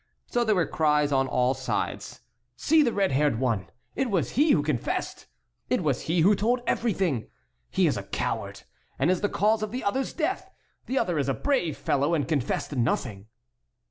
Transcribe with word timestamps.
So 0.25 0.43
there 0.43 0.55
were 0.55 0.65
cries 0.65 1.11
on 1.11 1.27
all 1.27 1.53
sides: 1.53 2.21
"See 2.55 2.81
the 2.81 2.91
red 2.91 3.11
haired 3.11 3.39
one! 3.39 3.67
It 3.95 4.09
was 4.09 4.31
he 4.31 4.49
who 4.49 4.63
confessed! 4.63 5.27
It 5.69 5.83
was 5.83 6.01
he 6.01 6.21
who 6.21 6.33
told 6.33 6.61
everything! 6.65 7.27
He 7.69 7.85
is 7.85 7.97
a 7.97 8.03
coward, 8.05 8.63
and 8.97 9.11
is 9.11 9.21
the 9.21 9.29
cause 9.29 9.61
of 9.61 9.69
the 9.71 9.83
other's 9.83 10.11
death! 10.11 10.49
The 10.87 10.97
other 10.97 11.19
is 11.19 11.29
a 11.29 11.35
brave 11.35 11.77
fellow, 11.77 12.15
and 12.15 12.27
confessed 12.27 12.75
nothing." 12.75 13.27